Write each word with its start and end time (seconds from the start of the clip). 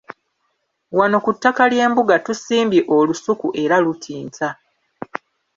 Wano 0.97 1.17
ku 1.25 1.29
ttaka 1.35 1.63
ly’embuga 1.71 2.15
tusimbye 2.25 2.81
olusuku 2.97 3.47
era 3.63 3.75
lutinta. 3.85 4.49